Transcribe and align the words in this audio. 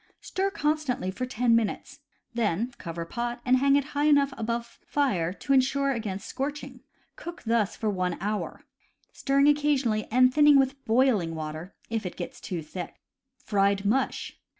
Stir 0.19 0.49
constantly 0.49 1.11
for 1.11 1.27
ten 1.27 1.55
minutes. 1.55 1.99
Then 2.33 2.73
cover 2.79 3.05
pot 3.05 3.39
and 3.45 3.57
hang 3.57 3.75
it 3.75 3.83
high 3.93 4.05
enough 4.05 4.33
above 4.35 4.79
fire 4.83 5.31
to 5.33 5.53
insure 5.53 5.91
against 5.91 6.25
scorching. 6.27 6.79
Cook 7.15 7.43
thus 7.43 7.75
for 7.75 7.87
one 7.91 8.17
hour, 8.19 8.61
stirring 9.13 9.47
occasionally, 9.47 10.07
and 10.09 10.33
thinning 10.33 10.57
with 10.57 10.73
hailing 10.87 11.35
water 11.35 11.75
if 11.91 12.03
it 12.07 12.15
gets 12.17 12.41
too 12.41 12.63
thick. 12.63 12.95
Fried 13.37 13.85
Mush. 13.85 14.39